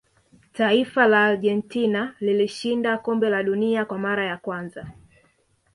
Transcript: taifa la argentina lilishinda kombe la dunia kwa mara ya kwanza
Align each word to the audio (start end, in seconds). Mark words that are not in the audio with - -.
taifa 0.53 1.07
la 1.07 1.25
argentina 1.25 2.15
lilishinda 2.19 2.97
kombe 2.97 3.29
la 3.29 3.43
dunia 3.43 3.85
kwa 3.85 3.97
mara 3.99 4.25
ya 4.25 4.37
kwanza 4.37 4.87